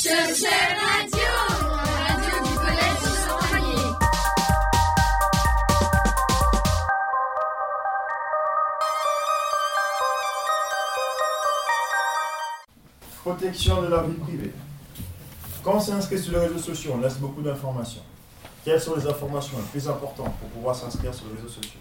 [0.00, 0.12] Radio,
[1.10, 3.88] radio du collège Saint-Vallier.
[13.24, 14.52] Protection de la vie privée.
[15.64, 18.02] Quand on s'inscrit sur les réseaux sociaux, on laisse beaucoup d'informations.
[18.64, 21.80] Quelles sont les informations les plus importantes pour pouvoir s'inscrire sur les réseaux sociaux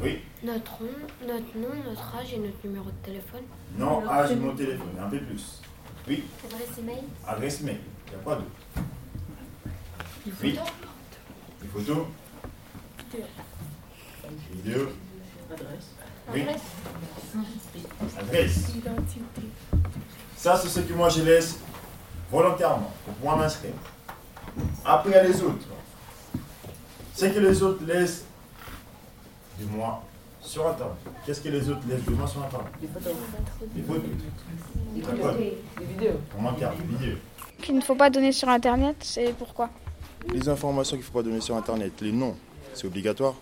[0.00, 0.88] Oui Notre nom,
[1.26, 3.42] notre nom, notre âge et notre numéro de téléphone.
[3.76, 5.60] Non, âge, numéro de téléphone, un peu plus.
[6.08, 6.24] Oui.
[6.44, 7.04] Adresse email.
[7.26, 8.50] Adresse mail, il n'y a pas d'autre?
[10.42, 10.58] Oui.
[11.62, 12.06] Des photos
[14.52, 14.88] Vidéo.
[16.32, 16.44] Oui.
[18.18, 18.70] Adresse.
[20.36, 21.58] Ça, c'est ce que moi je laisse
[22.30, 23.74] volontairement pour pouvoir m'inscrire.
[24.84, 25.66] Après, les autres.
[27.14, 28.24] Ce que les autres laissent
[29.58, 30.02] de moi
[30.46, 30.96] sur Internet.
[31.24, 33.12] Qu'est-ce que les autres laissent de moi sur Internet Des photos.
[33.74, 34.02] Des photos.
[34.94, 35.34] Des D'accord.
[35.34, 36.20] Des vidéos.
[36.30, 37.16] Pour ma carte vidéo.
[37.60, 39.70] Qu'il ne faut pas donner sur Internet, c'est pourquoi
[40.32, 42.36] Les informations qu'il ne faut pas donner sur Internet, les noms,
[42.74, 43.34] c'est obligatoire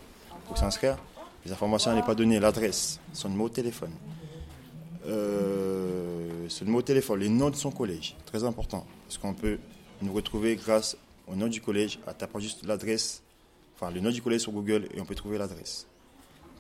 [0.47, 0.97] pour s'inscrire.
[1.45, 3.93] Les informations à ne pas donner, l'adresse, son numéro de téléphone,
[5.07, 9.59] euh, son numéro de téléphone, les noms de son collège, très important, parce qu'on peut
[10.01, 10.97] nous retrouver grâce
[11.27, 13.23] au nom du collège, à tapant juste l'adresse,
[13.77, 15.87] enfin le nom du collège sur Google et on peut trouver l'adresse.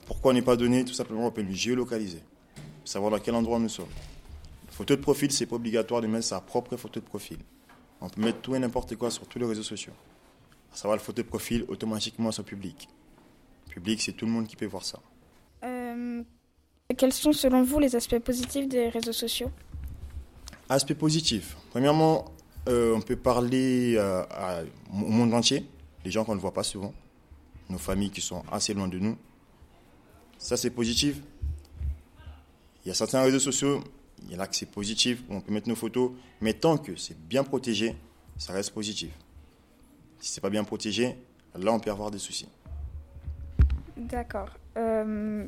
[0.06, 2.20] Pourquoi n'est pas donné Tout simplement, on peut lui géolocaliser,
[2.84, 3.88] savoir dans quel endroit nous sommes.
[4.70, 7.38] Photo de profil, c'est pas obligatoire de mettre sa propre photo de profil.
[8.00, 9.92] On peut mettre tout et n'importe quoi sur tous les réseaux sociaux.
[10.72, 12.88] À savoir, le photo de profil, automatiquement, c'est public.
[13.70, 14.98] Public, c'est tout le monde qui peut voir ça.
[15.64, 16.22] Euh,
[16.98, 19.50] Quels sont selon vous les aspects positifs des réseaux sociaux?
[20.68, 21.56] Aspect positif.
[21.70, 22.26] Premièrement,
[22.68, 25.64] euh, on peut parler euh, à- au monde entier,
[26.04, 26.92] les gens qu'on ne voit pas souvent,
[27.70, 29.16] nos familles qui sont assez loin de nous.
[30.38, 31.16] Ça, c'est positif.
[32.84, 33.82] Il y a certains réseaux sociaux,
[34.26, 36.76] il y en a que c'est positif, où on peut mettre nos photos, mais tant
[36.76, 37.96] que c'est bien protégé,
[38.36, 39.10] ça reste positif.
[40.20, 41.16] Si c'est pas bien protégé,
[41.54, 42.48] là, on peut avoir des soucis.
[43.96, 44.48] D'accord.
[44.76, 45.46] Euh,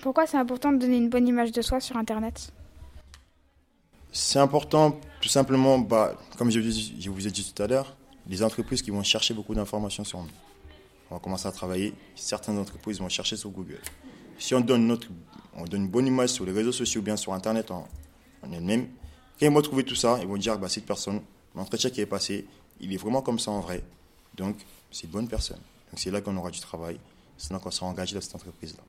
[0.00, 2.52] pourquoi c'est important de donner une bonne image de soi sur Internet?
[4.12, 7.66] C'est important, tout simplement, bah, comme je vous, ai- je vous ai dit tout à
[7.66, 7.96] l'heure,
[8.28, 10.30] les entreprises qui vont chercher beaucoup d'informations sur nous.
[11.10, 11.92] On va commencer à travailler.
[12.14, 13.80] Certaines entreprises vont chercher sur Google.
[14.42, 15.06] Si on donne, notre,
[15.54, 17.86] on donne une bonne image sur les réseaux sociaux ou bien sur Internet en,
[18.42, 18.88] en elle-même,
[19.38, 21.22] quand ils vont trouver tout ça, ils vont dire bah, cette personne,
[21.54, 22.44] l'entretien qui est passé,
[22.80, 23.84] il est vraiment comme ça en vrai.
[24.34, 24.56] Donc,
[24.90, 25.58] c'est une bonne personne.
[25.58, 26.98] Donc, c'est là qu'on aura du travail.
[27.38, 28.82] C'est là qu'on sera engagé dans cette entreprise-là.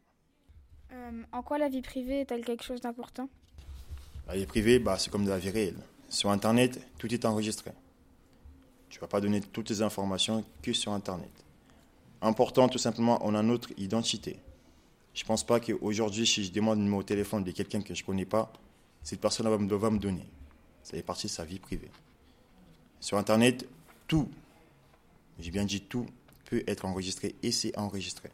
[0.94, 3.30] Euh, En quoi la vie privée est-elle quelque chose d'important?
[4.28, 5.78] La vie privée, bah, c'est comme de la vie réelle.
[6.10, 7.70] Sur Internet, tout est enregistré.
[8.90, 11.30] Tu ne vas pas donner toutes les informations que sur Internet.
[12.24, 14.40] Important, tout simplement, on a notre identité.
[15.14, 17.94] Je ne pense pas qu'aujourd'hui, si je demande un numéro de téléphone de quelqu'un que
[17.94, 18.52] je ne connais pas,
[19.04, 20.26] cette personne va me, va me donner.
[20.84, 21.92] Ça fait partie de sa vie privée.
[23.00, 23.68] Sur Internet,
[24.08, 24.30] tout,
[25.40, 26.06] j'ai bien dit tout,
[26.46, 28.30] peut être enregistré et c'est enregistré.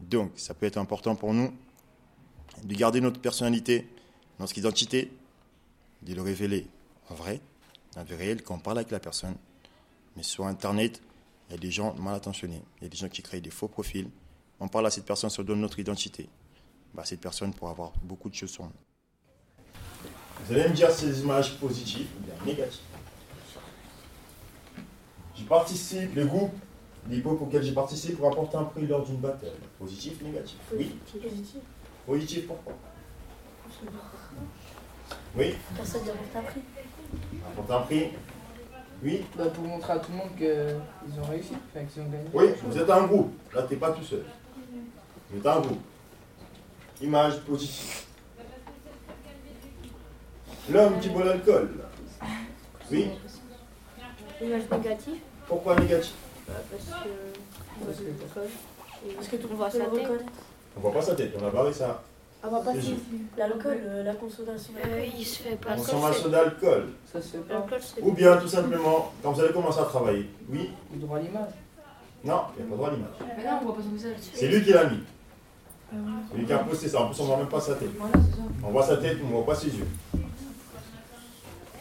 [0.00, 1.52] Donc, ça peut être important pour nous
[2.62, 3.88] de garder notre personnalité,
[4.38, 5.10] notre identité,
[6.02, 6.66] de le révéler
[7.10, 7.40] en vrai,
[7.96, 9.36] en vie réelle, quand on parle avec la personne.
[10.16, 11.00] Mais sur Internet,
[11.48, 12.62] il y a des gens mal intentionnés.
[12.80, 14.08] Il y a des gens qui créent des faux profils.
[14.60, 16.28] On parle à cette personne, ça donne notre identité.
[16.94, 18.70] Bah, cette personne pourra avoir beaucoup de choses sur nous.
[20.46, 22.80] Vous allez me dire des images positives ou bien négatives.
[25.36, 26.54] Je participe, le groupe,
[27.08, 29.50] les groupes auxquels j'ai participé pour apporter un prix lors d'une bataille.
[29.78, 30.56] Positif, négatif?
[30.72, 30.96] Oui.
[31.12, 31.60] Positif.
[32.06, 32.74] Positif, pourquoi?
[35.36, 35.54] Oui.
[35.76, 36.60] Personne ne remporte un prix.
[37.52, 38.10] Apporter un prix?
[39.02, 39.24] Oui.
[39.36, 42.28] Bah, pour montrer à tout le monde qu'ils ont réussi, qu'ils ont gagné.
[42.32, 43.32] Oui, vous êtes un groupe.
[43.52, 44.24] Là, tu n'es pas tout seul.
[45.40, 45.78] Groupe.
[47.02, 48.02] Image positive.
[50.70, 51.70] L'homme qui boit l'alcool.
[52.90, 53.10] Oui.
[54.42, 55.14] Image négative.
[55.46, 56.12] Pourquoi négatif
[56.48, 57.08] Bah, parce que.
[57.84, 60.08] Parce que- Parce que tout le monde voit sa tête.
[60.76, 62.02] On voit pas sa tête, on a barré ça.
[62.42, 63.00] Ah, bah, C'est juste.
[63.36, 64.72] L'alcool, euh, la consommation.
[64.86, 65.76] Euh, il se fait pas.
[65.76, 66.88] Consommation d'alcool.
[67.12, 67.66] Ça se fait pas.
[67.80, 68.02] C'est.
[68.02, 70.28] Ou bien, tout simplement, quand vous allez commencer à travailler.
[70.48, 70.70] Oui.
[70.92, 71.50] Le droit à l'image.
[72.24, 73.36] Non, il n'y a pas droit à l'image.
[73.36, 74.16] Mais là, on voit pas son visage.
[74.34, 75.00] C'est lui qui l'a mis.
[76.30, 77.02] C'est lui qui a posté ça.
[77.02, 77.90] En plus, on ne voit même pas sa tête.
[78.62, 79.86] On voit sa tête, mais on ne voit pas ses yeux.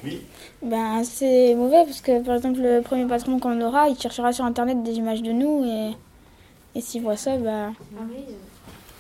[0.04, 0.22] Oui.
[0.62, 4.44] Ben, c'est mauvais parce que par exemple, le premier patron qu'on aura, il cherchera sur
[4.44, 5.96] Internet des images de nous et,
[6.76, 7.70] et s'il voit ça, bah.
[7.72, 8.36] Ah oui.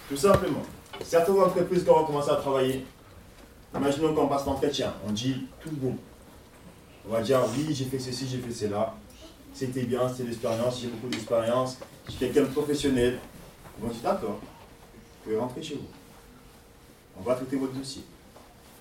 [0.07, 0.62] Tout simplement.
[1.04, 2.86] Certaines entreprises, quand on commence à travailler,
[3.75, 5.95] imaginons qu'on passe l'entretien, on dit tout bon.
[7.07, 8.94] On va dire oui, j'ai fait ceci, j'ai fait cela.
[9.54, 13.19] C'était bien, c'était l'expérience, j'ai beaucoup d'expérience, je suis quelqu'un de professionnel.
[13.77, 14.39] Ils vont dire d'accord,
[15.23, 15.87] vous pouvez rentrer chez vous.
[17.17, 18.03] On va traiter votre dossier.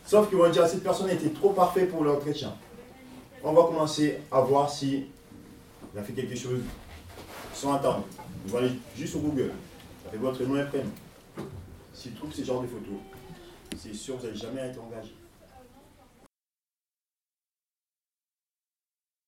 [0.04, 2.52] Sauf qu'ils vont dire cette personne était trop parfaite pour l'entretien.
[3.44, 5.06] On va commencer à voir si
[5.94, 6.60] il a fait quelque chose
[7.54, 8.04] sur Internet.
[8.46, 9.52] Vous allez juste sur Google,
[10.08, 10.90] avec votre nom et prénom.
[11.94, 12.98] S'il trouve ce genre de photos,
[13.76, 15.14] c'est sûr que vous n'allez jamais être engagé.